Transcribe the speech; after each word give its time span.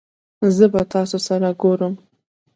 زه 0.55 0.65
به 0.73 0.81
تاسو 0.93 1.17
سره 1.27 1.49
ګورم 1.61 1.93